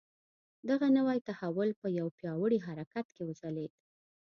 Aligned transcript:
دغه 0.69 0.87
نوی 0.97 1.19
تحول 1.29 1.69
په 1.81 1.87
یوه 1.97 2.11
پیاوړي 2.19 2.59
حرکت 2.67 3.07
کې 3.15 3.23
وځلېد. 3.27 3.73